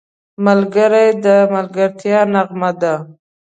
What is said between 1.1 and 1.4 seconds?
د